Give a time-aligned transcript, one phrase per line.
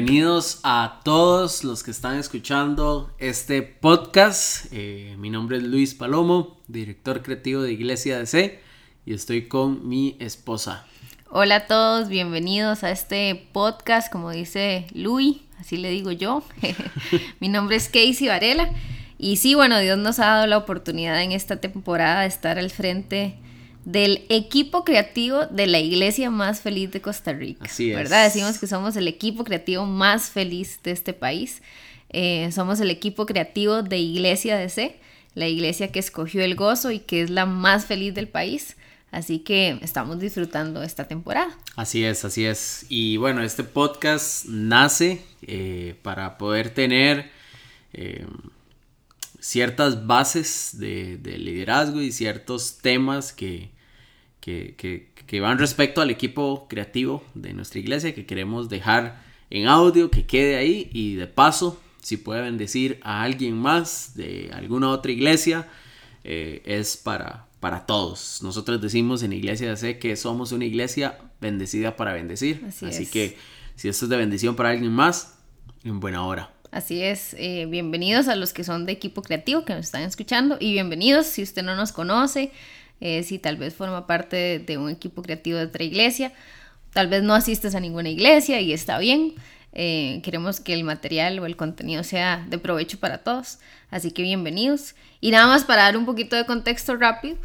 [0.00, 4.64] bienvenidos a todos los que están escuchando este podcast.
[4.72, 8.62] Eh, mi nombre es Luis Palomo, director creativo de Iglesia DC,
[9.04, 10.86] y estoy con mi esposa.
[11.28, 16.42] Hola a todos, bienvenidos a este podcast, como dice Luis, así le digo yo.
[17.40, 18.70] mi nombre es Casey Varela,
[19.18, 22.70] y sí, bueno, Dios nos ha dado la oportunidad en esta temporada de estar al
[22.70, 23.36] frente
[23.84, 27.64] del equipo creativo de la iglesia más feliz de Costa Rica.
[27.64, 27.96] Así es.
[27.96, 28.24] ¿Verdad?
[28.24, 31.62] Decimos que somos el equipo creativo más feliz de este país.
[32.10, 34.98] Eh, somos el equipo creativo de Iglesia DC,
[35.34, 38.76] la iglesia que escogió el gozo y que es la más feliz del país.
[39.12, 41.56] Así que estamos disfrutando esta temporada.
[41.74, 42.86] Así es, así es.
[42.88, 47.30] Y bueno, este podcast nace eh, para poder tener
[47.92, 48.24] eh,
[49.40, 53.70] ciertas bases de, liderazgo y ciertos temas que,
[54.40, 60.26] que, van respecto al equipo creativo de nuestra iglesia que queremos dejar en audio, que
[60.26, 65.68] quede ahí y de paso, si puede bendecir a alguien más de alguna otra iglesia,
[66.24, 68.40] eh, es para, para todos.
[68.42, 72.66] Nosotros decimos en Iglesia de que somos una iglesia bendecida para bendecir.
[72.82, 73.36] Así, que
[73.76, 75.38] si esto es de bendición para alguien más,
[75.84, 76.52] en buena hora.
[76.70, 80.56] Así es, eh, bienvenidos a los que son de equipo creativo que nos están escuchando
[80.60, 82.52] y bienvenidos si usted no nos conoce,
[83.00, 86.32] eh, si tal vez forma parte de, un equipo creativo de otra iglesia,
[86.92, 89.34] tal vez no asistes a ninguna iglesia y está bien.
[89.72, 93.58] Eh, queremos que el material o el contenido sea de provecho para todos,
[93.90, 94.94] así que bienvenidos.
[95.20, 97.36] Y nada más para dar un poquito de contexto rápido,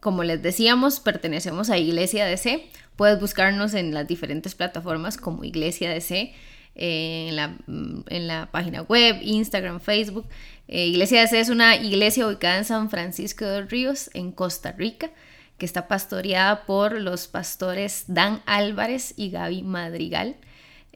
[0.00, 2.66] como les decíamos, pertenecemos a Iglesia DC.
[2.96, 6.34] Puedes buscarnos en las diferentes plataformas como Iglesia DC
[6.74, 10.26] en, la, en, la, página web, Instagram, Facebook.
[10.68, 14.72] Eh, iglesia de C es una iglesia ubicada en San Francisco de Ríos, en Costa
[14.72, 15.10] Rica,
[15.58, 20.36] que está pastoreada por los pastores Dan Álvarez y Gaby Madrigal.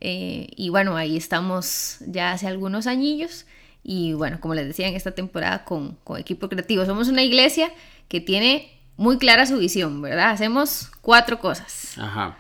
[0.00, 3.47] Eh, y bueno, ahí estamos ya hace algunos añillos.
[3.84, 6.84] Y bueno, como les decía, en esta temporada con, con equipo creativo.
[6.84, 7.71] Somos una iglesia
[8.09, 10.31] que tiene muy clara su visión, ¿verdad?
[10.31, 11.97] Hacemos cuatro cosas.
[11.99, 12.37] Ajá.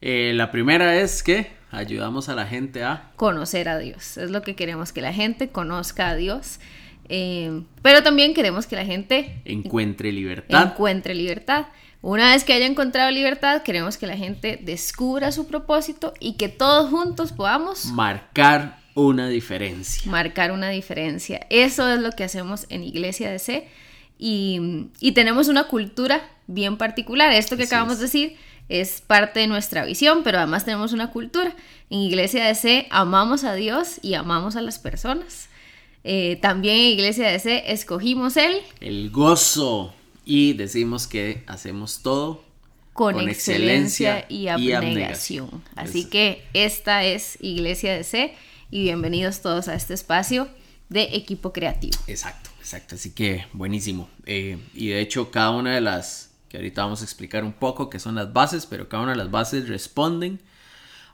[0.00, 4.16] Eh, la primera es que ayudamos a la gente a conocer a Dios.
[4.18, 6.60] Es lo que queremos, que la gente conozca a Dios.
[7.08, 10.72] Eh, pero también queremos que la gente encuentre libertad.
[10.72, 11.66] Encuentre libertad.
[12.00, 16.48] Una vez que haya encontrado libertad, queremos que la gente descubra su propósito y que
[16.48, 20.10] todos juntos podamos marcar una diferencia.
[20.10, 21.46] Marcar una diferencia.
[21.48, 23.68] Eso es lo que hacemos en Iglesia DC
[24.18, 27.32] y, y tenemos una cultura bien particular.
[27.32, 28.36] Esto que acabamos de decir
[28.68, 31.54] es parte de nuestra visión, pero además tenemos una cultura.
[31.90, 35.48] En Iglesia de C amamos a Dios y amamos a las personas.
[36.04, 38.56] Eh, también en Iglesia de C escogimos el...
[38.80, 39.94] El gozo.
[40.24, 42.44] Y decimos que hacemos todo
[42.92, 45.62] con, excelencia, y, abnegación.
[45.74, 48.34] Así que esta es Iglesia de C
[48.70, 50.48] y bienvenidos todos a este espacio
[50.88, 51.98] de equipo creativo.
[52.06, 52.94] Exacto, exacto.
[52.94, 54.08] Así que buenísimo.
[54.26, 57.88] Eh, y de hecho cada una de las que ahorita vamos a explicar un poco
[57.88, 60.38] qué son las bases, pero cada una de las bases responden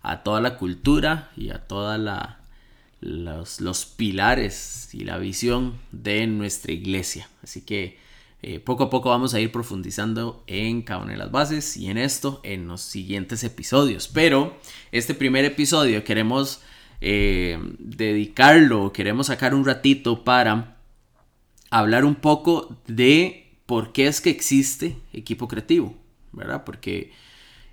[0.03, 1.97] a toda la cultura y a todos
[3.01, 7.29] los, los, pilares y la visión de nuestra iglesia.
[7.41, 8.01] Así que
[8.43, 11.89] eh, poco a poco vamos a ir profundizando en cada una de las bases y
[11.89, 14.09] en esto en los siguientes episodios.
[14.09, 14.59] Pero
[14.91, 16.63] este primer episodio queremos
[17.01, 20.79] eh, dedicarlo, queremos sacar un ratito para
[21.71, 25.95] hablar un poco de por qué es que existe equipo creativo,
[26.33, 26.65] ¿verdad?
[26.65, 27.13] Porque,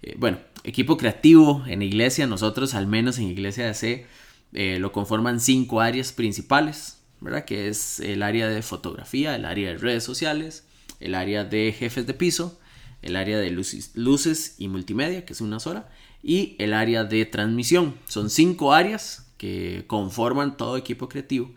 [0.01, 4.05] eh, bueno, equipo creativo en iglesia, nosotros al menos en iglesia de C,
[4.51, 7.45] eh, lo conforman cinco áreas principales, ¿verdad?
[7.45, 10.66] Que es el área de fotografía, el área de redes sociales,
[11.00, 12.59] el área de jefes de piso,
[13.01, 15.88] el área de luces, luces y multimedia, que es una sola,
[16.22, 17.95] y el área de transmisión.
[18.05, 21.53] Son cinco áreas que conforman todo equipo creativo,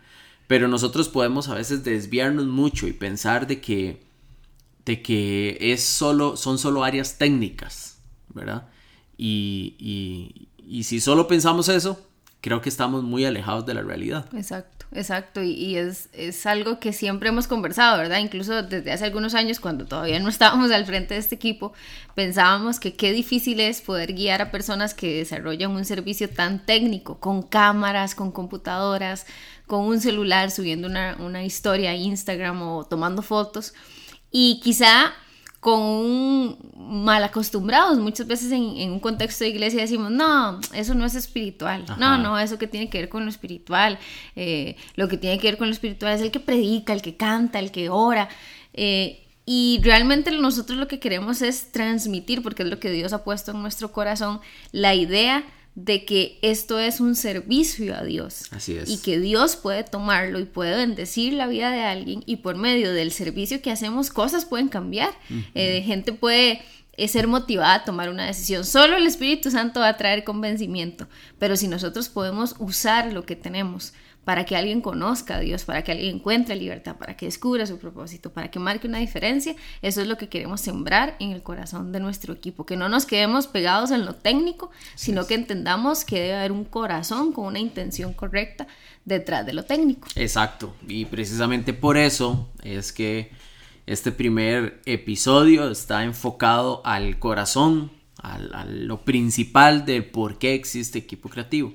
[0.46, 4.06] pero nosotros podemos a veces desviarnos mucho y pensar de que
[4.88, 7.99] de que es solo, son solo áreas técnicas,
[8.31, 8.69] ¿verdad?
[9.19, 10.49] Y,
[10.82, 12.00] si solo pensamos eso,
[12.40, 14.25] creo que estamos muy alejados de la realidad.
[14.35, 15.43] Exacto, exacto.
[15.43, 18.20] Y, es, es, algo que siempre hemos conversado, ¿verdad?
[18.20, 21.75] Incluso desde hace algunos años, cuando todavía no estábamos al frente de este equipo,
[22.14, 27.20] pensábamos que qué difícil es poder guiar a personas que desarrollan un servicio tan técnico,
[27.20, 29.26] con cámaras, con computadoras,
[29.67, 33.75] con un celular, subiendo una, una historia a Instagram o tomando fotos
[34.30, 35.12] y quizá
[35.60, 37.98] con un mal acostumbrados.
[37.98, 41.84] Muchas veces en, un contexto de iglesia decimos, no, eso no es espiritual.
[41.98, 43.98] No, no, eso que tiene que ver con lo espiritual.
[44.36, 47.16] Eh, lo que tiene que ver con lo espiritual es el que predica, el que
[47.16, 48.28] canta, el que ora.
[48.75, 53.25] Eh, y realmente nosotros lo que queremos es transmitir, porque es lo que Dios ha
[53.25, 54.40] puesto en nuestro corazón,
[54.72, 55.42] la idea
[55.84, 58.46] de que esto es un servicio a Dios.
[58.50, 58.88] Así es.
[58.90, 62.92] Y que Dios puede tomarlo y puede bendecir la vida de alguien y por medio
[62.92, 65.10] del servicio que hacemos cosas pueden cambiar.
[65.54, 66.62] Eh, gente puede
[66.94, 68.64] eh, ser motivada a tomar una decisión.
[68.64, 71.06] Solo el Espíritu Santo va a traer convencimiento,
[71.38, 73.92] pero si nosotros podemos usar lo que tenemos
[74.28, 77.78] para que alguien conozca a Dios, para que alguien encuentre libertad, para que descubra su
[77.78, 79.56] propósito, para que marque una diferencia.
[79.80, 83.06] Eso es lo que queremos sembrar en el corazón de nuestro equipo, que no nos
[83.06, 87.58] quedemos pegados en lo técnico, sino que entendamos que debe haber un corazón con una
[87.58, 88.66] intención correcta
[89.06, 90.08] detrás de lo técnico.
[90.14, 93.30] Exacto, y precisamente por eso es que
[93.86, 101.30] este primer episodio está enfocado al corazón, a lo principal de por qué existe equipo
[101.30, 101.72] creativo.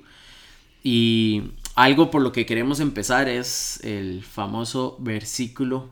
[0.84, 5.90] Y algo por lo que queremos empezar es el famoso versículo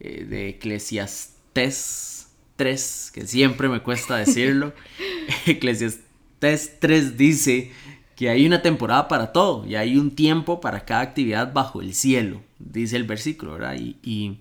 [0.00, 4.74] eh, de Eclesiastes 3, que siempre me cuesta decirlo.
[5.46, 7.72] Eclesiastes 3 dice
[8.16, 11.94] que hay una temporada para todo y hay un tiempo para cada actividad bajo el
[11.94, 13.76] cielo, dice el versículo, ¿verdad?
[13.76, 14.38] Y,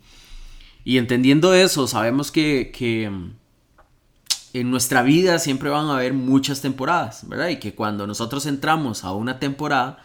[0.86, 3.32] entendiendo eso, sabemos que, que mm,
[4.54, 7.48] en nuestra vida siempre van a haber muchas temporadas, ¿verdad?
[7.48, 10.04] Y que cuando nosotros entramos a una temporada,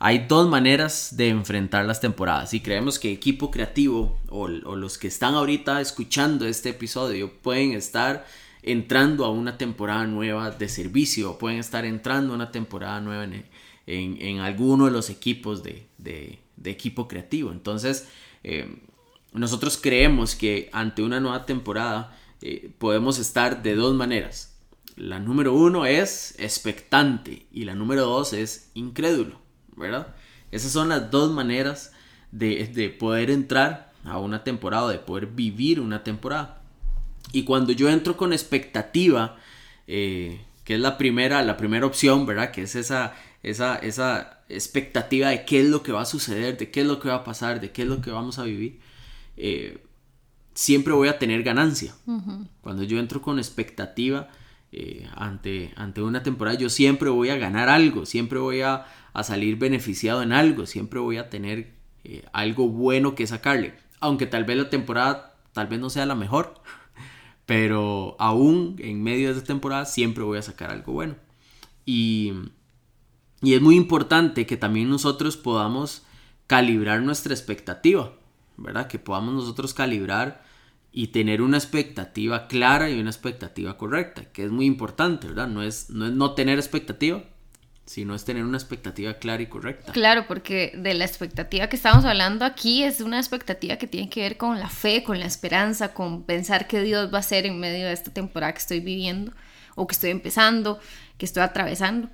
[0.00, 5.08] hay dos maneras de enfrentar las temporadas y creemos que equipo creativo o, los que
[5.08, 8.24] están ahorita escuchando este episodio pueden estar
[8.62, 13.26] entrando a una temporada nueva de servicio pueden estar entrando a una temporada nueva
[13.86, 15.88] en, alguno de los equipos de,
[16.64, 17.50] equipo creativo.
[17.50, 18.06] Entonces,
[18.44, 18.82] eh,
[19.32, 24.56] nosotros creemos que ante una nueva temporada eh, podemos estar de dos maneras.
[24.96, 29.47] La número uno es expectante y la número dos es incrédulo.
[29.78, 30.08] ¿Verdad?
[30.50, 31.92] Esas son las dos maneras
[32.32, 36.62] de, poder entrar a una temporada, de poder vivir una temporada.
[37.32, 39.36] Y cuando yo entro con expectativa,
[39.86, 42.50] eh, que es la primera, la primera opción, ¿verdad?
[42.50, 46.70] Que es esa, esa, esa expectativa de qué es lo que va a suceder, de
[46.70, 48.80] qué es lo que va a pasar, de qué es lo que vamos a vivir,
[49.36, 49.78] eh,
[50.54, 51.94] siempre voy a tener ganancia.
[52.60, 54.28] Cuando yo entro con expectativa
[54.72, 58.86] eh, ante, ante una temporada, yo siempre voy a ganar algo, siempre voy a,
[59.18, 61.74] a salir beneficiado en algo, siempre voy a tener
[62.04, 63.74] eh, algo bueno que sacarle.
[64.00, 65.28] Aunque tal vez la temporada
[65.58, 66.54] tal vez no sea la mejor,
[67.46, 71.16] pero aún en medio de esa temporada siempre voy a sacar algo bueno.
[71.84, 72.32] Y,
[73.42, 76.04] y es muy importante que también nosotros podamos
[76.46, 78.12] calibrar nuestra expectativa,
[78.56, 78.86] ¿verdad?
[78.86, 80.44] Que podamos nosotros calibrar
[80.92, 85.48] y tener una expectativa clara y una expectativa correcta, que es muy importante, ¿verdad?
[85.48, 87.24] No es no, es no tener expectativa,
[87.88, 89.92] sino es tener una expectativa clara y correcta.
[89.92, 94.20] Claro, porque de la expectativa que estamos hablando aquí es una expectativa que tiene que
[94.20, 97.58] ver con la fe, con la esperanza, con pensar que Dios va a hacer en
[97.58, 99.32] medio de esta temporada que estoy viviendo
[99.74, 100.78] o que estoy empezando,
[101.16, 102.10] que estoy atravesando.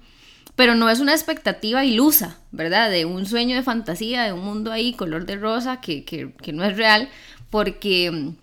[0.54, 2.88] Pero no es una expectativa ilusa, ¿verdad?
[2.88, 6.62] De un sueño de fantasía, de un mundo ahí color de rosa que, que no
[6.64, 7.08] es real,
[7.50, 8.36] porque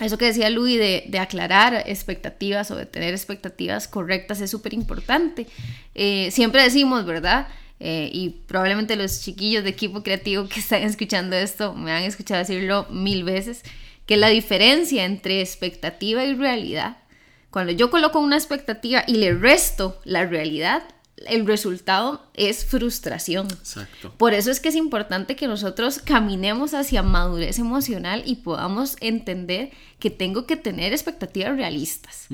[0.00, 5.46] eso que decía Luis de, aclarar expectativas o de tener expectativas correctas es súper importante.
[5.94, 7.48] Eh, siempre decimos, ¿verdad?
[7.80, 12.40] Eh, y probablemente los chiquillos de equipo creativo que están escuchando esto me han escuchado
[12.40, 13.62] decirlo mil veces,
[14.06, 16.98] que la diferencia entre expectativa y realidad,
[17.50, 20.82] cuando yo coloco una expectativa y le resto la realidad,
[21.26, 23.46] el resultado es frustración.
[23.46, 24.12] Exacto.
[24.16, 29.70] Por eso es que es importante que nosotros caminemos hacia madurez emocional y podamos entender
[29.98, 32.26] que tengo que tener expectativas realistas,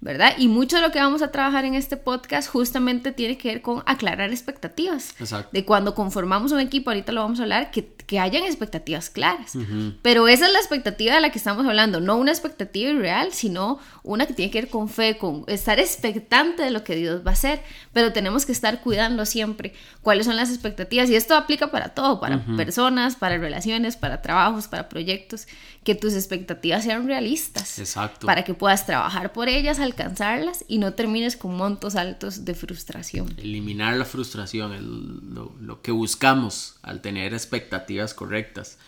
[0.00, 0.34] ¿verdad?
[0.36, 3.62] Y mucho de lo que vamos a trabajar en este podcast justamente tiene que ver
[3.62, 5.14] con aclarar expectativas.
[5.18, 5.48] Exacto.
[5.50, 9.56] De cuando conformamos un equipo, ahorita lo vamos a hablar, que, que hayan expectativas claras.
[10.02, 13.78] Pero esa es la expectativa de la que estamos hablando, no una expectativa irreal, sino
[14.02, 17.30] una que tiene que ver con fe, con estar expectante de lo que Dios va
[17.30, 17.62] a hacer.
[17.94, 21.08] Pero tenemos que estar cuidando siempre cuáles son las expectativas.
[21.08, 25.46] Y esto aplica para todo, para personas, para relaciones, para trabajos, para proyectos,
[25.82, 27.78] que tus expectativas sean realistas.
[27.78, 28.26] Exacto.
[28.26, 33.34] Para que puedas trabajar por ellas, alcanzarlas y no termines con montos altos de frustración.
[33.38, 38.78] Eliminar la frustración, es lo, que buscamos al tener expectativas correctas.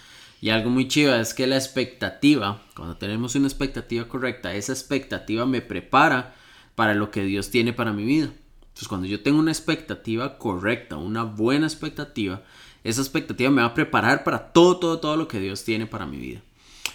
[0.40, 5.46] Y algo muy chido es que la expectativa, cuando tenemos una expectativa correcta, esa expectativa
[5.46, 6.34] me prepara
[6.75, 8.30] para lo que Dios tiene para mi vida.
[8.60, 12.42] Entonces, cuando yo tengo una expectativa correcta, una buena expectativa,
[12.84, 16.06] esa expectativa me va a preparar para todo, todo, todo lo que Dios tiene para
[16.06, 16.40] mi vida.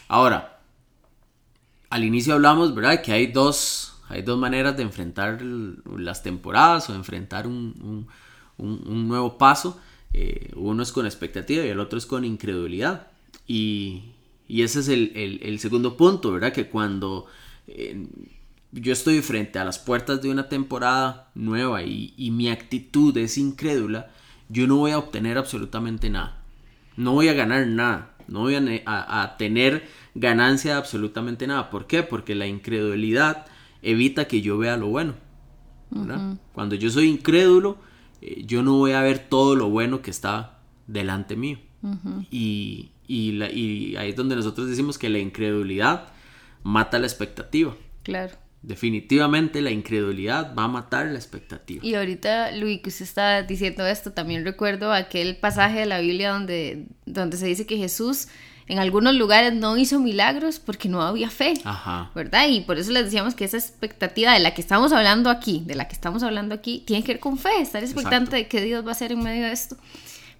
[0.08, 0.52] Ahora,
[1.94, 3.04] al inicio hablamos, ¿verdad?
[3.04, 8.08] Que hay dos, hay dos maneras de enfrentar las temporadas o de enfrentar un,
[8.58, 9.80] nuevo paso.
[10.12, 13.10] Eh, uno es con expectativa y el otro es con incredulidad.
[13.48, 14.06] Y,
[14.50, 16.52] ese es el, segundo punto, ¿verdad?
[16.52, 17.28] Que cuando
[17.68, 18.08] eh,
[18.72, 24.10] yo estoy frente a las puertas de una temporada nueva y mi actitud es incrédula,
[24.50, 26.42] yo no voy a obtener absolutamente nada.
[26.98, 28.12] No voy a ganar nada.
[28.27, 31.70] No voy a, a, tener ganancia de absolutamente nada.
[31.70, 32.03] ¿Por qué?
[32.03, 33.46] Porque la incredulidad
[33.82, 35.15] evita que yo vea lo bueno.
[36.53, 37.77] Cuando yo soy incrédulo,
[38.22, 41.60] eh, yo no voy a ver todo lo bueno que está delante mío.
[42.32, 46.08] y, y, la, y ahí es donde nosotros decimos que la incredulidad
[46.63, 47.75] mata la expectativa.
[48.01, 51.86] Claro definitivamente la incredulidad va a matar la expectativa.
[51.86, 56.32] Y ahorita, Luis, que usted está diciendo esto, también recuerdo aquel pasaje de la Biblia
[56.32, 58.29] donde, donde se dice que Jesús
[58.67, 62.12] en algunos lugares no hizo milagros porque no había fe, Ajá.
[62.15, 62.48] ¿verdad?
[62.48, 65.75] Y por eso les decíamos que esa expectativa de la que estamos hablando aquí, de
[65.75, 68.86] la que estamos hablando aquí, tiene que ver con fe, estar expectante de que Dios
[68.86, 69.75] va a hacer en medio de esto.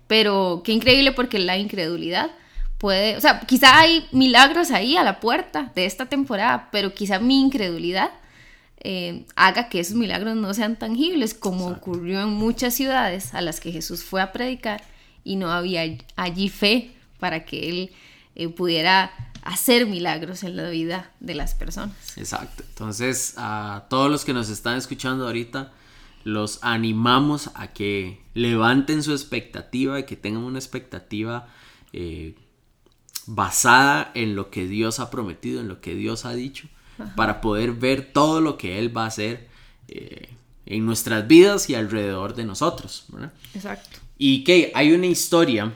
[0.08, 2.32] Pero qué increíble porque la incredulidad
[2.84, 7.18] puede, o sea, quizá hay milagros ahí a la puerta de esta temporada, pero quizá
[7.18, 8.12] mi incredulidad
[8.82, 13.62] eh, haga que esos milagros no sean tangibles, como ocurrió en muchas ciudades a las
[13.62, 14.84] que Jesús fue a predicar
[15.24, 15.84] y no había
[16.18, 17.92] allí fe para que Él
[18.36, 19.14] eh, pudiera
[19.44, 22.18] hacer milagros en la vida de las personas.
[22.18, 22.66] Exacto.
[22.68, 25.72] Entonces, a todos los que nos están escuchando ahorita,
[26.26, 31.48] los animamos a que levanten su expectativa y que tengan una expectativa
[31.94, 32.36] eh,
[33.28, 36.68] basada en lo que Dios ha prometido, en lo que Dios ha dicho,
[37.16, 39.48] para poder ver todo lo que Él va a hacer
[39.88, 40.30] eh,
[40.66, 43.06] en nuestras vidas y alrededor de nosotros.
[43.54, 44.00] Exacto.
[44.18, 45.74] Y que hay una historia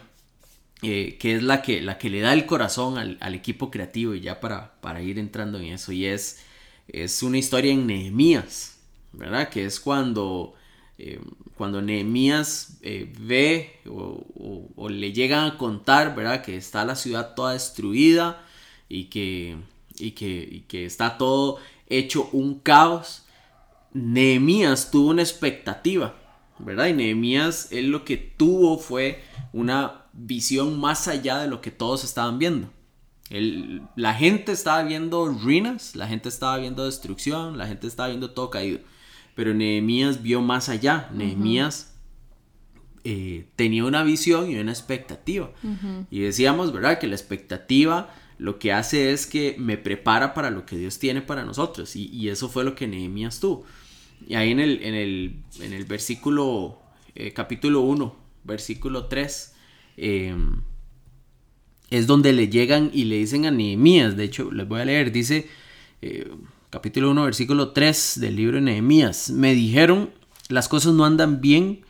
[0.84, 4.22] eh, que es la que, la que le da el corazón al, equipo creativo, y
[4.22, 6.40] ya para, para, ir entrando en eso, y es,
[6.88, 8.78] es una historia en Nehemías,
[9.12, 9.50] ¿verdad?
[9.50, 10.54] Que es cuando
[11.00, 11.20] eh,
[11.58, 16.44] cuando Nehemías eh, ve o, le llegan a contar, ¿verdad?
[16.44, 18.46] Que está la ciudad toda destruida
[18.88, 19.58] y que,
[19.98, 23.26] y que, que está todo hecho un caos,
[23.94, 26.16] Nehemías tuvo una expectativa,
[26.60, 26.88] ¿verdad?
[26.88, 32.04] Y Nehemías, él lo que tuvo fue una visión más allá de lo que todos
[32.04, 32.70] estaban viendo.
[33.96, 38.50] la gente estaba viendo ruinas, la gente estaba viendo destrucción, la gente estaba viendo todo
[38.50, 38.80] caído.
[39.38, 41.12] Pero Nehemías vio más allá.
[41.14, 41.94] Nehemías
[43.04, 45.52] eh, tenía una visión y una expectativa.
[46.10, 46.98] Y decíamos, ¿verdad?
[46.98, 51.22] Que la expectativa lo que hace es que me prepara para lo que Dios tiene
[51.22, 51.96] para nosotros.
[51.96, 53.64] Y, eso fue lo que Nehemías tuvo.
[54.28, 56.82] Y ahí en el, en el, versículo,
[57.14, 59.54] eh, capítulo 1, versículo 3,
[59.98, 60.64] em,
[61.92, 65.12] es donde le llegan y le dicen a Nehemías, de hecho, les voy a leer,
[65.12, 65.48] dice,
[66.02, 66.28] eh,
[66.70, 69.30] capítulo 1, versículo 3 del libro de Nehemías.
[69.30, 70.10] Me dijeron,
[70.50, 71.82] las cosas no andan bien.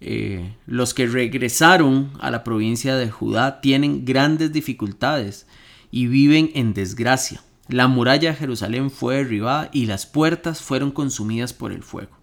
[0.00, 5.46] Eh, los que regresaron a la provincia de Judá tienen grandes dificultades
[5.90, 7.42] y viven en desgracia.
[7.68, 12.16] La muralla de Jerusalén fue derribada y las puertas fueron consumidas por el fuego.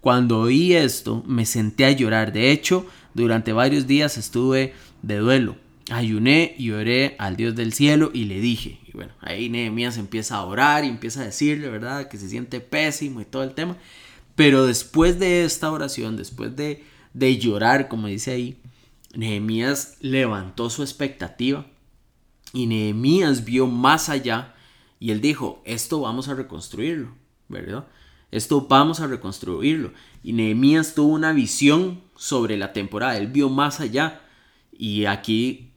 [0.00, 2.32] Cuando oí esto, me senté a llorar.
[2.32, 5.56] De hecho, durante varios días estuve de duelo.
[5.90, 10.36] Ayuné y oré al Dios del cielo y le dije, y bueno, ahí Nehemías empieza
[10.36, 12.08] a orar y empieza a decirle, ¿verdad?
[12.08, 13.76] Que se siente pésimo y todo el tema.
[14.36, 18.56] Pero después de esta oración, después de, de llorar, como dice ahí,
[19.14, 21.66] Nehemías levantó su expectativa
[22.52, 24.54] y Nehemías vio más allá
[25.00, 27.14] y él dijo, esto vamos a reconstruirlo,
[27.48, 27.86] ¿verdad?
[28.30, 29.92] Esto vamos a reconstruirlo.
[30.22, 34.20] Y Nehemías tuvo una visión sobre la temporada, él vio más allá.
[34.72, 35.69] Y aquí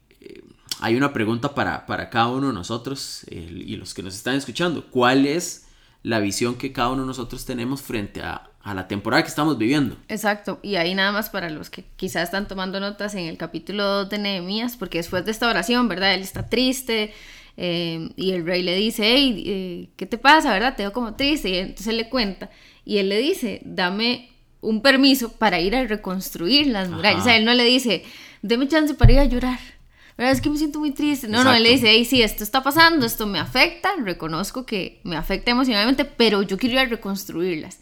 [0.80, 4.86] hay una pregunta para, cada uno de nosotros y los que nos están escuchando.
[4.90, 5.66] ¿Cuál es
[6.02, 9.96] la visión que cada uno de nosotros tenemos frente a, la temporada que estamos viviendo?
[10.08, 10.58] Exacto.
[10.62, 14.08] Y ahí nada más para los que quizás están tomando notas en el capítulo 2
[14.10, 16.14] de Nehemías, porque después de esta oración, ¿verdad?
[16.14, 17.12] Él está triste.
[17.56, 20.74] Eh, y el rey le dice, hey, eh, ¿qué te pasa, verdad?
[20.76, 21.50] Te veo como triste.
[21.50, 22.50] Y entonces él le cuenta.
[22.84, 27.20] Y él le dice, dame un permiso para ir a reconstruir las murallas.
[27.20, 28.02] O sea, él no le dice,
[28.42, 29.73] deme chance para ir a llorar
[30.16, 31.28] es que me siento muy triste.
[31.28, 35.00] No, no, él le dice, hey, sí, esto está pasando, esto me afecta, reconozco que
[35.02, 37.80] me afecta emocionalmente, pero yo quiero ir a reconstruirlas.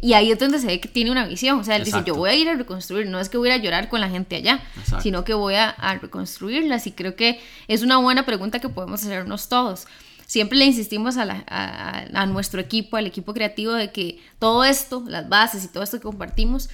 [0.00, 1.58] Y ahí es donde se ve que tiene una visión.
[1.58, 3.56] O sea, él dice, yo voy a ir a reconstruir, no es que voy a
[3.56, 4.62] ir a llorar con la gente allá,
[5.02, 6.86] sino que voy a, reconstruirlas.
[6.86, 9.86] Y creo que es una buena pregunta que podemos hacernos todos.
[10.26, 15.28] Siempre le insistimos a, a nuestro equipo, al equipo creativo, de que todo esto, las
[15.28, 16.70] bases y todo esto que compartimos,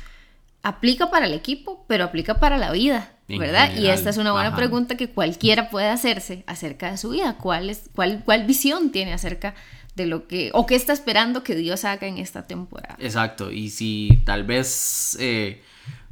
[0.62, 3.76] aplica para el equipo, pero aplica para la vida ¿verdad?
[3.76, 7.37] y esta es una buena pregunta que cualquiera puede hacerse acerca de su vida.
[7.38, 9.54] ¿Cuál, es, cuál, ¿Cuál visión tiene acerca
[9.94, 12.96] de lo que, o qué está esperando que Dios haga en esta temporada?
[12.99, 15.62] Exacto, y si tal vez eh,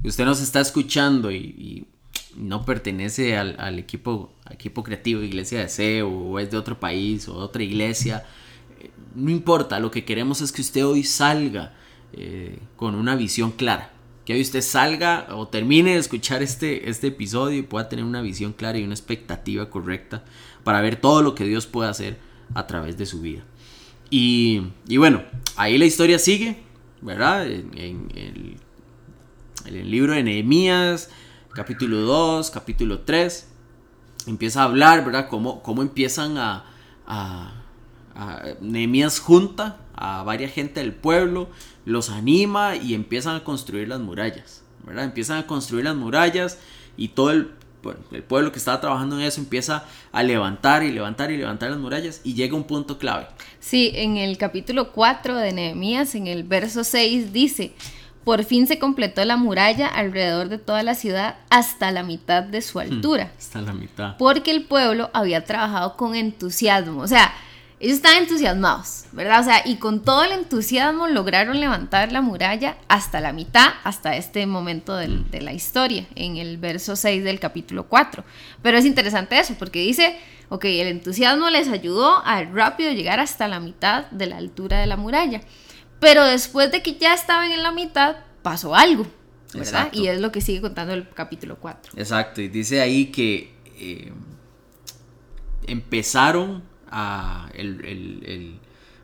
[0.05, 1.87] usted nos está escuchando y,
[2.37, 7.35] no pertenece al, equipo, equipo creativo, iglesia de C, o es de otro país o
[7.35, 8.25] otra iglesia,
[9.15, 11.73] no importa, lo que queremos es que usted hoy salga
[12.13, 13.91] eh, con una visión clara.
[14.29, 18.21] Que hoy usted salga o termine de escuchar este, este episodio y pueda tener una
[18.21, 20.23] visión clara y una expectativa correcta
[20.65, 22.19] para ver todo lo que Dios puede hacer
[22.53, 23.43] a través de su vida.
[24.11, 24.61] Y,
[24.99, 25.23] bueno,
[25.57, 26.59] ahí la historia sigue,
[27.01, 27.51] ¿verdad?
[27.51, 28.59] En,
[29.65, 31.09] el, libro de Nehemías,
[31.55, 33.49] capítulo 2, capítulo 3,
[34.27, 35.29] empieza a hablar, ¿verdad?
[35.31, 37.58] Cómo, cómo empiezan a
[38.61, 41.49] Nehemías junta a varias gente del pueblo,
[41.85, 45.05] los anima y empiezan a construir las murallas, ¿verdad?
[45.05, 46.59] Empiezan a construir las murallas
[46.97, 47.53] y todo el,
[48.13, 51.79] el pueblo que estaba trabajando en eso empieza a levantar y levantar y levantar las
[51.79, 53.27] murallas y llega un punto clave.
[53.61, 57.73] Sí, en el capítulo 4 de Nehemías, en el verso 6, dice,
[58.25, 62.63] por fin se completó la muralla alrededor de toda la ciudad hasta la mitad de
[62.63, 63.33] su hmm, altura.
[63.39, 64.17] hasta la mitad.
[64.19, 67.01] Porque el pueblo había trabajado con entusiasmo.
[67.01, 67.33] O sea,
[67.81, 69.41] ellos estaban entusiasmados, ¿verdad?
[69.41, 74.17] O sea, y con todo el entusiasmo lograron levantar la muralla hasta la mitad, hasta
[74.17, 78.25] este momento de la historia, en el verso 6 del capítulo 4.
[78.63, 80.19] Pero es interesante eso, porque dice,
[80.49, 84.87] ok, el entusiasmo les ayudó a rápido llegar hasta la mitad de la altura de
[84.87, 85.41] la muralla.
[86.01, 89.07] Pero después de que ya estaban en la mitad, pasó algo,
[89.55, 89.89] ¿verdad?
[89.93, 91.93] Y es lo que sigue contando el capítulo 4.
[91.97, 94.13] Exacto, y dice ahí que eh,
[95.69, 96.63] empezaron
[97.55, 98.59] el,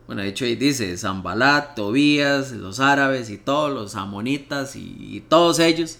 [0.06, 5.58] bueno, de hecho ahí dice Zambalat, Tobías, los árabes y todos los amonitas y, todos
[5.58, 5.98] ellos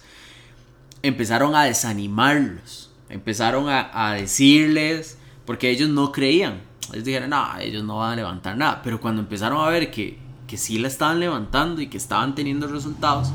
[1.01, 6.61] empezaron a desanimarlos, empezaron a, decirles, porque ellos no creían,
[6.91, 10.19] ellos dijeron, no, ellos no van a levantar nada, pero cuando empezaron a ver que,
[10.47, 13.31] que sí la estaban levantando y que estaban teniendo resultados,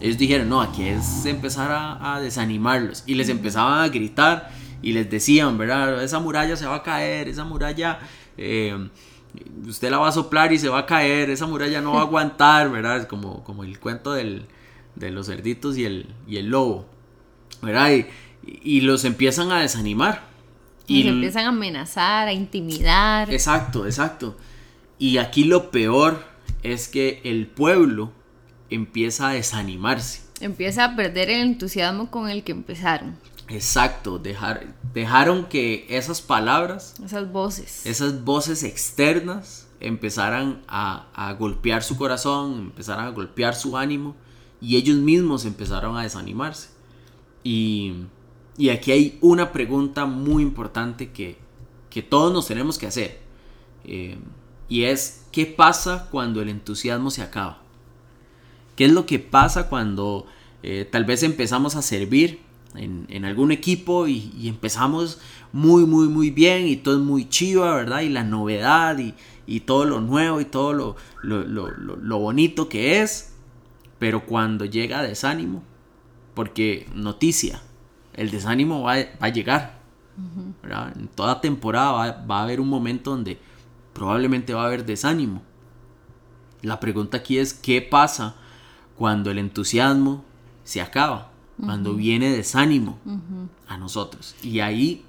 [0.00, 4.50] ellos dijeron, no, aquí es empezar a, a desanimarlos y les empezaban a gritar
[4.82, 6.02] y les decían, ¿verdad?
[6.02, 7.98] Esa muralla se va a caer, esa muralla...
[8.36, 8.88] Eh,
[9.66, 12.02] usted la va a soplar y se va a caer, esa muralla no va a
[12.06, 12.98] aguantar, ¿verdad?
[12.98, 14.46] Es como, como el cuento del,
[14.96, 16.86] de los cerditos y el, y el lobo,
[17.62, 17.90] ¿verdad?
[18.42, 20.22] Y, los empiezan a desanimar.
[20.86, 23.32] Y, y empiezan a amenazar, a intimidar.
[23.32, 24.36] Exacto, exacto.
[24.98, 26.24] Y aquí lo peor
[26.62, 28.12] es que el pueblo
[28.70, 30.22] empieza a desanimarse.
[30.40, 33.16] Empieza a perder el entusiasmo con el que empezaron.
[33.50, 41.96] Exacto, dejar, dejaron que esas palabras, esas voces, esas voces externas empezaran a, golpear su
[41.96, 44.14] corazón, empezaran a golpear su ánimo
[44.60, 46.68] y ellos mismos empezaron a desanimarse.
[47.42, 48.04] Y,
[48.72, 51.38] aquí hay una pregunta muy importante que,
[52.08, 53.20] todos nos tenemos que hacer.
[53.84, 54.16] Eh,
[54.68, 57.62] y es, ¿qué pasa cuando el entusiasmo se acaba?
[58.76, 60.26] ¿Qué es lo que pasa cuando
[60.62, 65.20] eh, tal vez empezamos a servir en, algún equipo y, empezamos
[65.52, 68.00] muy, muy, muy bien y todo es muy chiva, ¿verdad?
[68.02, 69.14] Y la novedad y,
[69.60, 73.34] todo lo nuevo y todo lo, lo, bonito que es,
[73.98, 75.64] pero cuando llega desánimo,
[76.34, 77.60] porque noticia,
[78.14, 79.80] el desánimo va, a llegar,
[80.62, 80.96] ¿verdad?
[80.96, 83.38] En toda temporada va, va a haber un momento donde
[83.92, 85.42] probablemente va a haber desánimo.
[86.62, 88.36] La pregunta aquí es, ¿qué pasa
[88.96, 90.24] cuando el entusiasmo
[90.62, 91.29] se acaba?
[91.60, 92.98] Cuando viene desánimo
[93.66, 94.34] a nosotros.
[94.42, 95.04] Y ahí...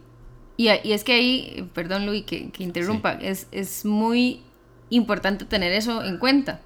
[0.58, 4.42] Y, es que ahí, perdón Luis que, interrumpa, es, es muy
[4.90, 6.62] importante tener eso en cuenta.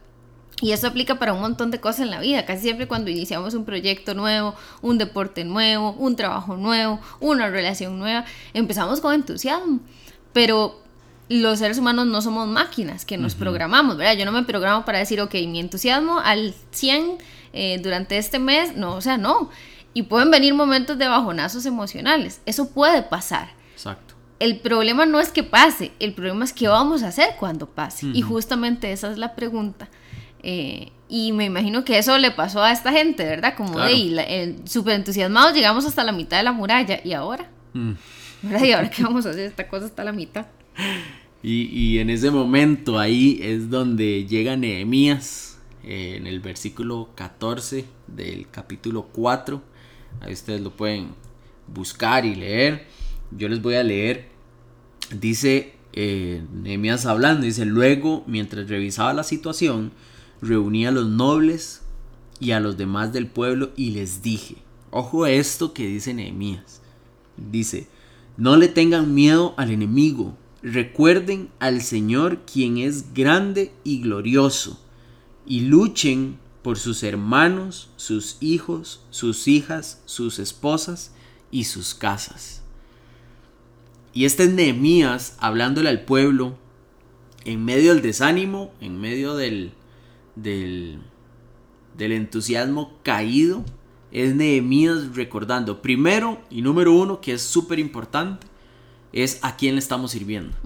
[0.61, 2.45] Y eso aplica para un montón de cosas en la vida.
[2.45, 7.99] Casi siempre cuando iniciamos un proyecto nuevo, un deporte nuevo, un trabajo nuevo, una relación
[7.99, 9.79] nueva, empezamos con entusiasmo.
[10.31, 10.81] Pero
[11.27, 14.15] los seres humanos no somos máquinas que nos programamos, ¿verdad?
[14.15, 17.17] Yo no me programo para decir, ok, mi entusiasmo al 100
[17.51, 19.49] eh, durante este mes, no, o sea, no.
[19.95, 22.41] Y pueden venir momentos de bajonazos emocionales.
[22.45, 23.47] Eso puede pasar.
[23.71, 24.13] Exacto.
[24.39, 28.07] El problema no es que pase, el problema es qué vamos a hacer cuando pase.
[28.13, 29.87] Y justamente esa es la pregunta.
[30.43, 33.55] Eh, y me imagino que eso le pasó a esta gente, ¿verdad?
[33.55, 36.99] Como de súper entusiasmados, llegamos hasta la mitad de la muralla.
[37.01, 37.49] ¿Y ahora?
[37.71, 37.93] Mm.
[38.61, 39.45] ¿Y ahora qué vamos a hacer?
[39.45, 40.45] Esta cosa está a la mitad.
[41.43, 47.85] Y, y en ese momento ahí es donde llega Nehemías, eh, en el versículo 14
[48.07, 49.61] del capítulo 4
[50.21, 51.09] Ahí ustedes lo pueden
[51.67, 52.87] buscar y leer.
[53.31, 54.29] Yo les voy a leer.
[55.11, 59.93] Dice eh, Nehemías hablando, dice, luego, mientras revisaba la situación,
[60.41, 61.83] reuní a los nobles
[62.39, 64.57] y a los demás del pueblo y les dije,
[64.91, 66.81] ojo esto que dice Nehemías.
[67.37, 67.87] Dice,
[68.35, 74.77] no le tengan miedo al enemigo, recuerden al Señor quien es grande y glorioso,
[75.45, 81.13] y luchen por sus hermanos, sus hijos, sus hijas, sus esposas
[81.51, 82.63] y sus casas.
[84.13, 86.57] Y este es Nehemías hablándole al pueblo
[87.43, 89.73] en medio del desánimo, en medio del,
[90.35, 91.03] del,
[91.99, 93.63] entusiasmo caído,
[94.11, 98.47] es Nehemías recordando, primero y número uno, que es súper importante,
[99.13, 100.57] es a quién le estamos sirviendo.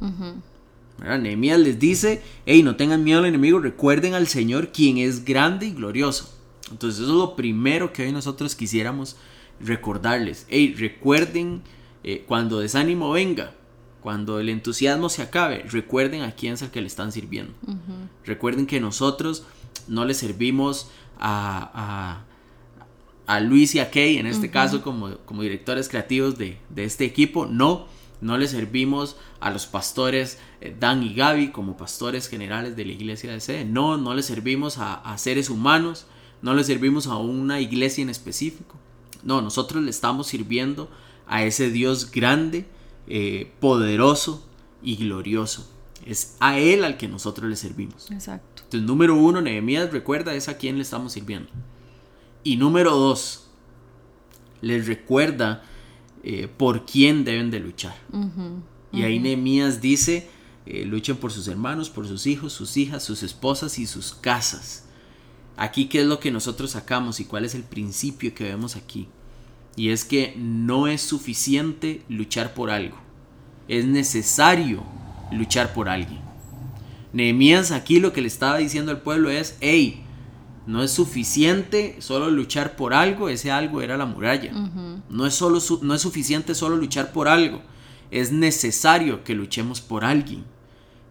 [1.00, 5.68] Nehemías les dice, hey, no tengan miedo al enemigo, recuerden al Señor quien es grande
[5.68, 6.34] y glorioso.
[6.72, 9.16] Entonces eso es lo primero que hoy nosotros quisiéramos
[9.60, 10.46] recordarles.
[10.50, 11.62] Hey, recuerden
[12.04, 13.54] eh, cuando desánimo venga,
[14.02, 17.54] cuando el entusiasmo se acabe, recuerden a quién es el que le están sirviendo.
[18.24, 19.44] Recuerden que nosotros
[19.88, 22.24] no le servimos a,
[23.28, 27.06] a, Luis y a Kay, en este caso como, como directores creativos de, de este
[27.06, 27.88] equipo, no
[28.22, 32.92] no le servimos a los pastores eh, Dan y Gaby como pastores generales de la
[32.92, 33.66] iglesia de sede.
[33.66, 36.06] No, no le servimos a, seres humanos.
[36.42, 38.76] No le servimos a una iglesia en específico.
[39.24, 40.90] No, nosotros le estamos sirviendo
[41.28, 42.66] a ese Dios grande,
[43.08, 44.46] eh, poderoso
[44.82, 45.70] y glorioso.
[46.06, 48.10] Es a Él al que nosotros le servimos.
[48.12, 48.64] Exacto.
[48.64, 51.50] Entonces, número uno, Nehemías recuerda es a quién le estamos sirviendo.
[52.44, 53.50] Y número dos,
[54.62, 55.64] les recuerda
[56.24, 57.96] eh, por quién deben de luchar.
[58.92, 60.28] y ahí Nehemías dice,
[60.66, 64.86] eh, luchen por sus hermanos, por sus hijos, sus hijas, sus esposas y sus casas.
[65.58, 69.08] Aquí, ¿qué es lo que nosotros sacamos y cuál es el principio que vemos aquí?
[69.76, 72.98] Y es que no es suficiente luchar por algo,
[73.68, 74.84] es necesario
[75.32, 76.20] luchar por alguien.
[77.14, 80.04] Nehemías aquí lo que le estaba diciendo al pueblo es, hey,
[80.68, 84.52] no es suficiente solo luchar por algo, ese algo era la muralla.
[85.10, 87.62] no, es solo, no es suficiente solo luchar por algo,
[88.12, 90.46] es necesario que luchemos por alguien.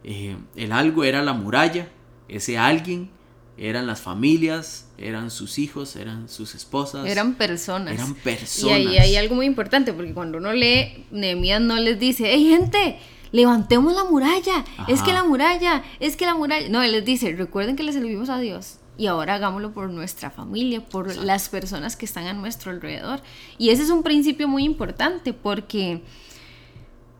[0.05, 1.89] Eh, el algo era la muralla,
[2.29, 3.11] ese alguien
[3.57, 7.07] eran las familias, eran sus hijos, eran sus esposas.
[7.07, 7.95] Eran personas.
[7.95, 8.79] Eran personas.
[8.79, 12.47] Y ahí hay algo muy importante, porque cuando uno lee, Nehemías no les dice, hey
[12.49, 12.99] gente,
[13.33, 16.69] levantemos la muralla, es que la muralla, es que la muralla.
[16.69, 20.31] No, él les dice, recuerden que le servimos a Dios y ahora hagámoslo por nuestra
[20.31, 23.23] familia, por las personas que están a nuestro alrededor.
[23.57, 26.03] Y ese es un principio muy importante porque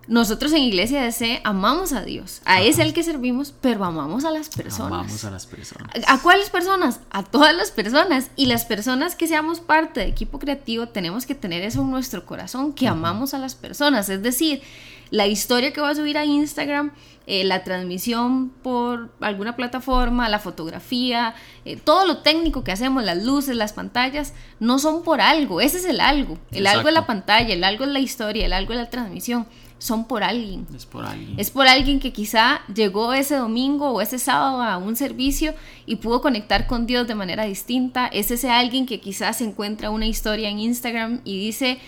[0.09, 4.25] nosotros en Iglesia de C amamos a Dios, a ese el que servimos, pero amamos
[4.25, 4.93] a las personas.
[4.93, 5.93] Amamos a las personas.
[6.09, 7.01] ¿A cuáles personas?
[7.11, 8.31] A todas las personas.
[8.35, 12.27] Y las personas que seamos parte de equipo creativo tenemos que tener eso en nuestro
[12.27, 14.09] corazón, que amamos a las personas.
[14.09, 14.62] Es decir,
[15.11, 16.92] la historia que voy a subir a Instagram,
[17.27, 21.35] eh, la transmisión por alguna plataforma, la fotografía,
[21.66, 25.77] eh, todo lo técnico que hacemos, las luces, las pantallas, no son por algo, ese
[25.77, 26.38] es el algo.
[26.51, 29.47] El algo es la pantalla, el algo es la historia, el algo es la transmisión.
[29.79, 30.66] Son por alguien.
[30.75, 31.38] Es por alguien.
[31.38, 35.55] Es por alguien que quizá llegó ese domingo o ese sábado a un servicio
[35.87, 38.09] y pudo conectar con Dios de manera distinta.
[38.09, 41.79] Es ese alguien que quizás encuentra una historia en Instagram y dice,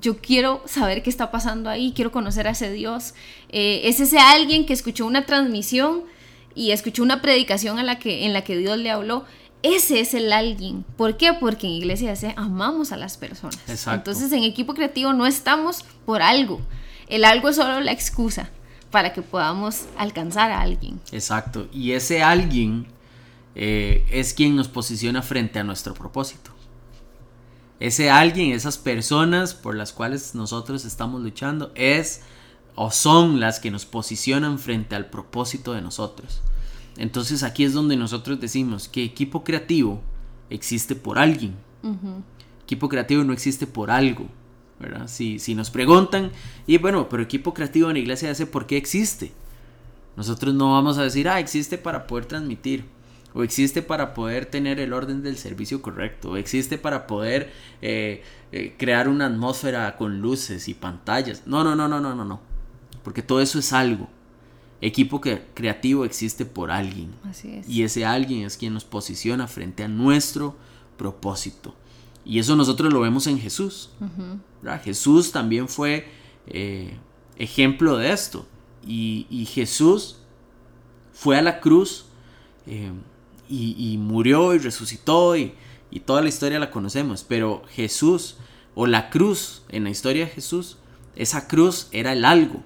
[0.00, 3.14] yo quiero saber qué está pasando ahí, quiero conocer a ese Dios.
[3.50, 6.04] Eh, es ese alguien que escuchó una transmisión
[6.54, 9.24] y escuchó una predicación a la que, en la que Dios le habló.
[9.62, 10.84] Ese es el alguien.
[10.96, 11.32] ¿Por qué?
[11.32, 13.58] Porque en Iglesia de amamos a las personas.
[13.86, 16.60] Entonces en equipo creativo no estamos por algo.
[17.08, 18.50] El algo es solo la excusa
[18.90, 21.00] para que podamos alcanzar a alguien.
[21.12, 21.66] Exacto.
[21.72, 22.86] Y ese alguien
[23.54, 26.53] eh, es quien nos posiciona frente a nuestro propósito
[27.86, 32.22] ese alguien, esas personas por las cuales nosotros estamos luchando, es
[32.76, 36.40] o son las que nos posicionan frente al propósito de nosotros.
[36.96, 40.00] Entonces aquí es donde nosotros decimos que equipo creativo
[40.48, 41.54] existe por alguien.
[42.62, 44.28] Equipo creativo no existe por algo.
[44.80, 45.06] ¿verdad?
[45.06, 46.30] Si, si nos preguntan,
[46.66, 49.32] y bueno, pero equipo creativo en la iglesia hace por qué existe.
[50.16, 52.84] Nosotros no vamos a decir, ah, existe para poder transmitir
[53.34, 58.22] o existe para poder tener el orden del servicio correcto, o existe para poder eh,
[58.52, 61.42] eh, crear una atmósfera con luces y pantallas.
[61.44, 62.40] No, no, no, no, no, no, no.
[63.02, 64.08] Porque todo eso es algo.
[64.80, 67.12] Equipo creativo existe por alguien.
[67.24, 67.68] Así es.
[67.68, 70.56] Y ese alguien es quien nos posiciona frente a nuestro
[70.96, 71.74] propósito.
[72.24, 73.90] Y eso nosotros lo vemos en Jesús.
[74.82, 76.08] Jesús también fue
[76.46, 76.96] eh,
[77.36, 78.46] ejemplo de esto.
[78.86, 80.18] Y, Jesús
[81.12, 82.06] fue a la cruz
[83.48, 85.54] y, murió y resucitó y,
[86.04, 88.36] toda la historia la conocemos, pero Jesús
[88.74, 90.78] o la cruz en la historia de Jesús,
[91.14, 92.62] esa cruz era el algo,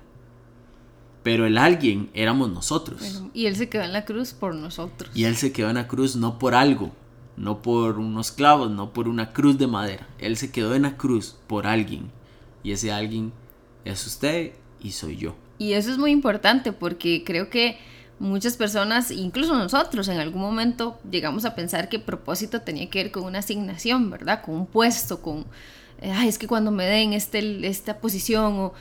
[1.23, 3.23] pero el alguien éramos nosotros.
[3.35, 5.11] y Él se quedó en la cruz por nosotros.
[5.14, 6.93] Y Él se quedó en la cruz no por algo,
[7.37, 10.09] no por unos clavos, no por una cruz de madera.
[10.19, 12.11] Él se quedó en la cruz por alguien.
[12.62, 13.33] Y ese alguien
[13.85, 15.37] es usted y soy yo.
[15.59, 17.79] Y eso es muy importante porque creo que
[18.18, 23.12] muchas personas, incluso nosotros, en algún momento llegamos a pensar que propósito tenía que ver
[23.12, 24.42] con una asignación, ¿verdad?
[24.42, 25.46] Con un puesto, con,
[26.00, 28.74] es que cuando me den este, esta posición o...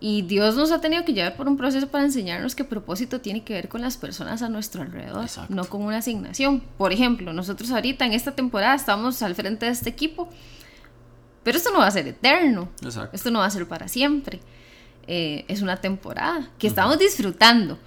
[0.00, 3.42] Y Dios nos ha tenido que llevar por un proceso para enseñarnos que propósito tiene
[3.42, 6.60] que ver con las personas a nuestro alrededor, no con una asignación.
[6.76, 10.28] Por ejemplo, nosotros ahorita en esta temporada estamos al frente de este equipo,
[11.42, 12.68] pero esto no va a ser eterno,
[13.12, 14.40] esto no va a ser para siempre.
[15.06, 17.78] Eh, es una temporada que estamos disfrutando.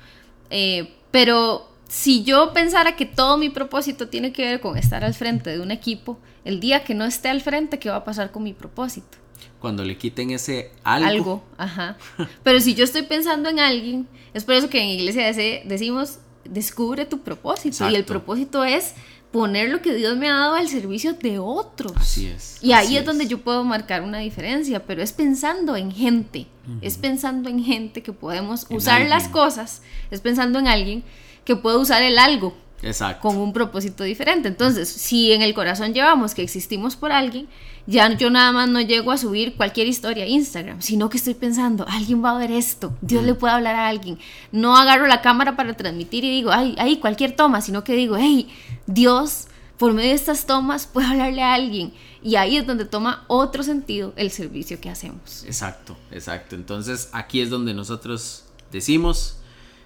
[0.50, 5.14] Eh, pero si yo pensara que todo mi propósito tiene que ver con estar al
[5.14, 8.32] frente de un equipo, el día que no esté al frente, ¿qué va a pasar
[8.32, 9.18] con mi propósito?
[9.60, 11.08] Cuando le quiten ese algo.
[11.08, 11.98] Algo, ajá.
[12.44, 15.32] Pero si yo estoy pensando en alguien, es por eso que en iglesia
[15.66, 17.90] decimos, descubre tu propósito.
[17.90, 18.94] Y el propósito es
[19.38, 21.94] poner lo que Dios me ha dado al servicio de otros.
[21.96, 22.58] Así es.
[22.60, 26.48] Y ahí es, donde yo puedo marcar una diferencia, pero es pensando en gente,
[26.82, 31.04] es pensando en gente que podemos usar las cosas, es pensando en alguien
[31.46, 33.22] que puede usar el algo Exacto.
[33.22, 34.48] con un propósito diferente.
[34.48, 37.48] Entonces, si en el corazón llevamos que existimos por alguien,
[37.88, 41.34] ya yo nada más no llego a subir cualquier historia a Instagram, sino que estoy
[41.34, 44.20] pensando, alguien va a ver esto, Dios le puede hablar a alguien.
[44.52, 48.18] No agarro la cámara para transmitir y digo, ay, ay, cualquier toma, sino que digo,
[48.18, 48.50] hey,
[48.88, 49.48] Dios,
[49.78, 51.94] por medio de estas tomas puede hablarle a alguien.
[52.22, 55.46] Y ahí es donde toma otro sentido el servicio que hacemos.
[55.46, 56.56] Exacto, exacto.
[56.56, 59.38] Entonces aquí es donde nosotros decimos,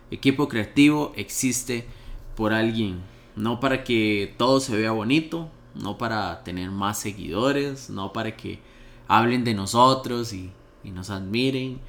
[0.10, 1.86] equipo creativo existe
[2.36, 3.02] por alguien,
[3.36, 8.60] no para que todo se vea bonito, no para tener más seguidores, no para que
[9.08, 10.52] hablen de nosotros y,
[10.84, 11.80] nos admiren,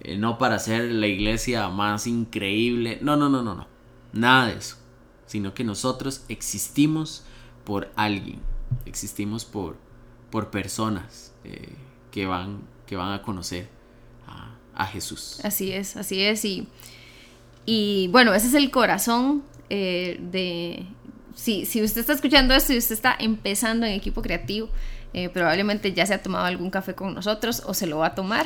[0.00, 3.66] eh, no para ser la iglesia más increíble, no, no, no, no, no,
[4.12, 4.76] nada de eso,
[5.26, 7.24] sino que nosotros existimos
[7.64, 8.40] por alguien,
[8.84, 9.76] existimos por,
[10.30, 11.74] por personas eh,
[12.10, 13.68] que, van, que van a conocer
[14.26, 15.40] a, a Jesús.
[15.44, 16.68] Así es, así es, y,
[17.64, 20.86] y bueno, ese es el corazón eh, de...
[21.36, 24.70] Si, si usted está escuchando esto y usted está empezando en equipo creativo,
[25.12, 28.14] eh, probablemente ya se ha tomado algún café con nosotros o se lo va a
[28.14, 28.44] tomar,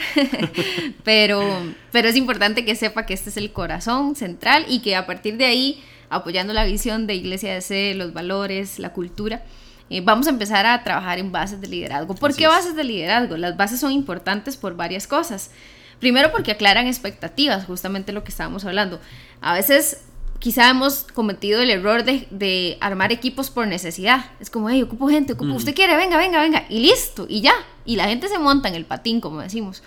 [1.04, 1.42] pero,
[1.90, 5.36] pero es importante que sepa que este es el corazón central y que a partir
[5.36, 9.42] de ahí, apoyando la visión de Iglesia de C, los valores, la cultura,
[9.88, 12.14] eh, vamos a empezar a trabajar en bases de liderazgo.
[12.14, 13.36] ¿Por qué bases de liderazgo?
[13.36, 15.50] Las bases son importantes por varias cosas.
[15.98, 19.00] Primero porque aclaran expectativas, justamente lo que estábamos hablando.
[19.40, 20.04] A veces
[20.40, 24.24] quizá hemos cometido el error de, armar equipos por necesidad.
[24.40, 27.52] Es como, hey, ocupo gente, ocupo, usted quiere, venga, venga, venga, y listo, y ya.
[27.84, 29.82] Y la gente se monta en el patín, como decimos.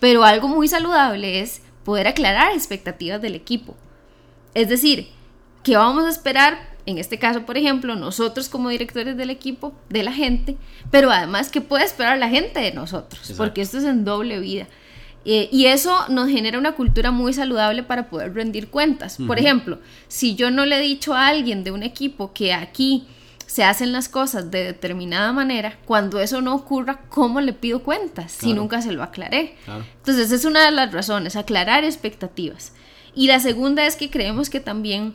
[0.00, 3.76] Pero algo muy saludable es poder aclarar expectativas del equipo.
[4.54, 5.08] Es decir,
[5.62, 6.76] ¿qué vamos a esperar?
[6.84, 10.56] En este caso, por ejemplo, nosotros como directores del equipo, de la gente,
[10.90, 13.34] pero además, ¿qué puede esperar la gente de nosotros?
[13.36, 14.68] Porque esto es en doble vida.
[15.28, 19.18] Eh, y eso nos genera una cultura muy saludable para poder rendir cuentas.
[19.26, 23.08] Por ejemplo, si yo no le he dicho a alguien de un equipo que aquí
[23.44, 28.30] se hacen las cosas de determinada manera, cuando eso no ocurra, ¿cómo le pido cuentas
[28.30, 29.56] si nunca se lo aclaré?
[29.96, 32.72] Entonces, es una de las razones, aclarar expectativas.
[33.12, 35.12] Y la segunda es que creemos que también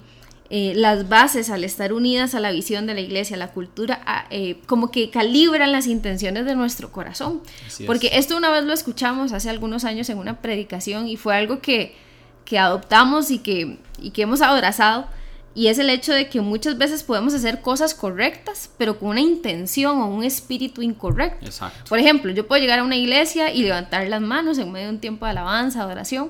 [0.53, 4.27] eh, las bases al estar unidas a la visión de la iglesia, a la cultura,
[4.31, 7.41] eh, como que calibran las intenciones de nuestro corazón.
[7.87, 11.61] Porque esto una vez lo escuchamos hace algunos años en una predicación y fue algo
[11.61, 11.95] que,
[12.43, 15.07] que adoptamos y que, y que hemos abrazado.
[15.55, 19.21] Y es el hecho de que muchas veces podemos hacer cosas correctas, pero con una
[19.21, 21.49] intención o un espíritu incorrecto.
[21.87, 24.95] Por ejemplo, yo puedo llegar a una iglesia y levantar las manos en medio de
[24.95, 26.29] un tiempo de alabanza, adoración.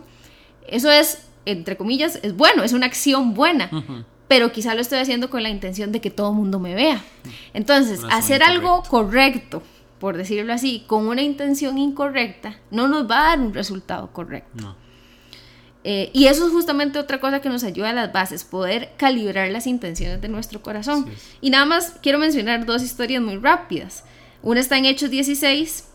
[0.68, 3.70] Eso es entre comillas, es bueno, es una acción buena,
[4.28, 7.04] pero quizá lo estoy haciendo con la intención de que todo el mundo me vea.
[7.54, 9.64] Entonces, hacer algo correcto,
[10.00, 14.76] por decirlo así, con una intención incorrecta, no nos va a dar un resultado correcto.
[15.84, 19.50] Eh, y eso es justamente otra cosa que nos ayuda a las bases, poder calibrar
[19.50, 21.08] las intenciones de nuestro corazón.
[21.42, 24.04] Y nada más quiero mencionar dos historias muy rápidas.
[24.44, 25.91] Una está en Hechos 16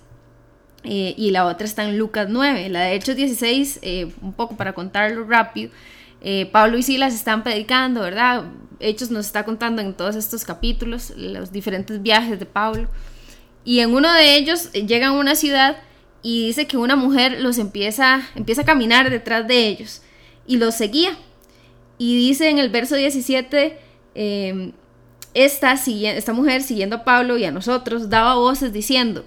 [0.86, 2.68] eh, y la otra está en Lucas 9.
[2.68, 5.70] La de Hechos 16, eh, un poco para contarlo rápido,
[6.20, 8.44] eh, Pablo y Silas están predicando, ¿verdad?
[8.78, 12.88] Hechos nos está contando en todos estos capítulos los diferentes viajes de Pablo.
[13.64, 15.76] Y en uno de ellos llegan a una ciudad
[16.22, 20.02] y dice que una mujer los empieza, empieza a caminar detrás de ellos
[20.46, 21.16] y los seguía.
[21.98, 23.78] Y dice en el verso 17,
[25.34, 29.24] esta, esta mujer siguiendo a Pablo y a nosotros daba voces diciendo,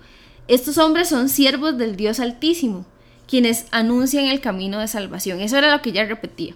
[0.49, 2.85] estos hombres son siervos del Dios Altísimo,
[3.27, 5.39] quienes anuncian el camino de salvación.
[5.41, 6.55] Eso era lo que ella repetía.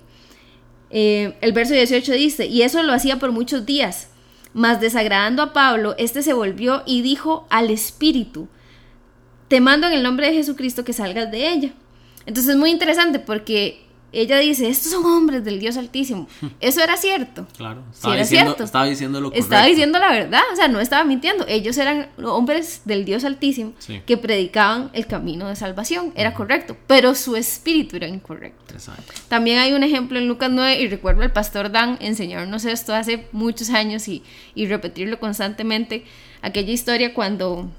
[0.89, 4.09] Eh, el verso 18 dice, y eso lo hacía por muchos días,
[4.53, 8.47] mas desagradando a Pablo, este se volvió y dijo al Espíritu,
[9.47, 11.73] te mando en el nombre de Jesucristo que salgas de ella.
[12.25, 13.82] Entonces es muy interesante porque
[14.13, 16.27] ella dice, estos son hombres del Dios Altísimo.
[16.59, 17.47] Eso era cierto.
[17.57, 18.63] Claro, Sí, estaba, era diciendo, cierto.
[18.63, 19.43] estaba diciendo lo correcto.
[19.43, 21.45] Estaba diciendo la verdad, o sea, no estaba mintiendo.
[21.47, 24.01] Ellos eran hombres del Dios Altísimo Sí.
[24.05, 28.73] que predicaban el camino de salvación, era correcto, pero su espíritu era incorrecto.
[28.73, 29.13] Exacto.
[29.27, 33.27] También hay un ejemplo en Lucas 9 y recuerdo al pastor Dan enseñarnos esto hace
[33.31, 34.23] muchos años y,
[34.55, 36.05] y repetirlo constantemente,
[36.41, 37.69] aquella historia cuando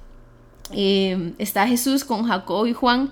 [0.75, 3.11] eh, está Jesús con Jacob y Juan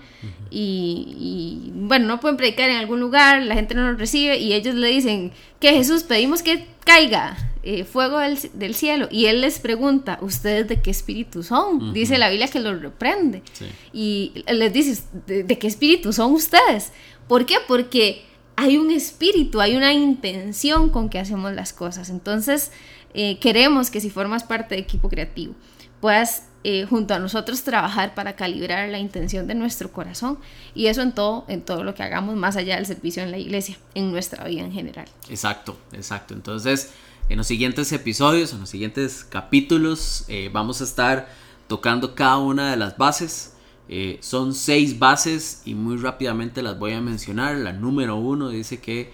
[0.51, 4.53] y, y, bueno, no pueden predicar en algún lugar, la gente no los recibe y
[4.53, 9.41] ellos le dicen que Jesús pedimos que caiga eh, fuego del, del cielo y él
[9.41, 11.93] les pregunta, ¿ustedes de qué espíritu son?
[11.95, 13.67] Dice la Biblia que los reprende Sí.
[13.93, 16.93] y les dice, ¿de, de qué espíritu son ustedes?
[17.29, 17.57] ¿Por qué?
[17.69, 18.25] Porque
[18.57, 22.11] hay un espíritu, hay una intención con que hacemos las cosas.
[22.11, 22.71] Entonces,
[23.15, 25.55] eh, queremos que si formas parte de equipo creativo,
[26.01, 30.39] puedas eh, junto a nosotros trabajar para calibrar la intención de nuestro corazón
[30.77, 33.39] y eso en todo, en todo lo que hagamos más allá del servicio en la
[33.39, 35.07] iglesia, en nuestra vida en general.
[35.29, 36.35] Exacto, exacto.
[36.35, 36.93] Entonces,
[37.29, 41.29] en los siguientes episodios, en los siguientes capítulos, eh, vamos a estar
[41.67, 43.55] tocando cada una de las bases.
[43.89, 47.57] Eh, son seis bases y muy rápidamente las voy a mencionar.
[47.57, 49.13] La número uno dice que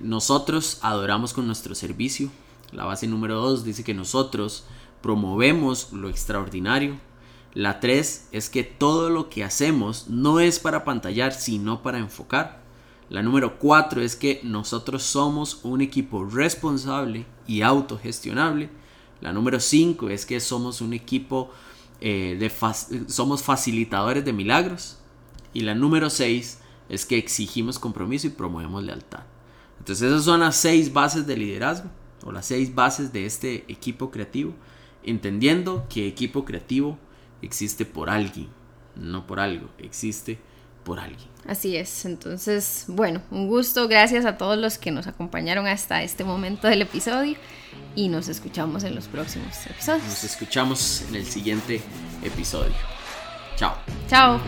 [0.00, 2.30] nosotros adoramos con nuestro servicio.
[2.70, 4.64] La base número dos dice que nosotros
[5.04, 6.98] promovemos lo extraordinario.
[7.52, 12.62] La tres es que todo lo que hacemos no es para pantallar, sino para enfocar.
[13.10, 18.70] La número cuatro es que nosotros somos un equipo responsable y autogestionable.
[19.20, 21.50] La número cinco es que somos un equipo
[22.00, 24.96] eh, de somos facilitadores de milagros.
[25.52, 29.24] Y la número seis es que exigimos compromiso y promovemos lealtad.
[29.80, 31.90] Entonces esas son las seis bases de liderazgo
[32.24, 34.54] o las seis bases de este equipo creativo,
[35.06, 36.98] entendiendo que equipo creativo
[37.42, 38.48] existe por alguien,
[38.96, 40.38] no por algo, existe
[40.84, 41.28] por alguien.
[41.46, 46.24] Así es, entonces, bueno, un gusto, gracias a todos los que nos acompañaron hasta este
[46.24, 47.36] momento del episodio
[47.94, 50.24] y nos escuchamos en los próximos Nos episodios.
[50.24, 51.82] escuchamos en el siguiente
[52.22, 52.72] episodio.
[53.56, 53.76] Chao.
[54.08, 54.40] Chao.